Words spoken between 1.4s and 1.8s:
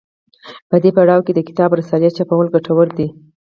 کتاب او